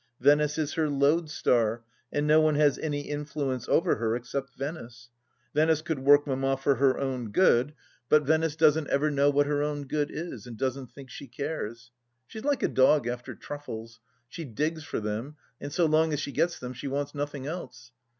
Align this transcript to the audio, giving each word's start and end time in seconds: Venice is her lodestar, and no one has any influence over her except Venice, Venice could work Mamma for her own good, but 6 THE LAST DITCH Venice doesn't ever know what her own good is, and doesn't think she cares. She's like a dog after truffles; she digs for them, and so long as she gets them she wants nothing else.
Venice 0.19 0.57
is 0.57 0.73
her 0.73 0.89
lodestar, 0.89 1.83
and 2.11 2.25
no 2.25 2.41
one 2.41 2.55
has 2.55 2.79
any 2.79 3.01
influence 3.01 3.69
over 3.69 3.97
her 3.97 4.15
except 4.15 4.57
Venice, 4.57 5.09
Venice 5.53 5.83
could 5.83 5.99
work 5.99 6.25
Mamma 6.25 6.57
for 6.57 6.77
her 6.77 6.97
own 6.97 7.31
good, 7.31 7.75
but 8.09 8.21
6 8.23 8.25
THE 8.25 8.25
LAST 8.25 8.25
DITCH 8.25 8.27
Venice 8.33 8.55
doesn't 8.55 8.87
ever 8.87 9.11
know 9.11 9.29
what 9.29 9.45
her 9.45 9.61
own 9.61 9.83
good 9.85 10.09
is, 10.09 10.47
and 10.47 10.57
doesn't 10.57 10.87
think 10.91 11.11
she 11.11 11.27
cares. 11.27 11.91
She's 12.25 12.43
like 12.43 12.63
a 12.63 12.67
dog 12.67 13.05
after 13.05 13.35
truffles; 13.35 13.99
she 14.27 14.43
digs 14.43 14.83
for 14.83 14.99
them, 14.99 15.35
and 15.59 15.71
so 15.71 15.85
long 15.85 16.13
as 16.13 16.19
she 16.19 16.31
gets 16.31 16.57
them 16.57 16.73
she 16.73 16.87
wants 16.87 17.13
nothing 17.13 17.45
else. 17.45 17.91